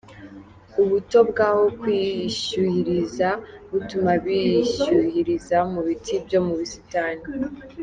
[0.81, 3.29] Ubuto bw'aho kwishyuhiriza
[3.71, 7.23] butuma bishyuhiriza mu biti byo mu busitani.